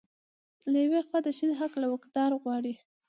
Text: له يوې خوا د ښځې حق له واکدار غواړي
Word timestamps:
له 0.71 0.77
يوې 0.85 1.01
خوا 1.07 1.19
د 1.23 1.27
ښځې 1.37 1.55
حق 1.59 1.73
له 1.81 1.87
واکدار 1.89 2.31
غواړي 2.41 2.73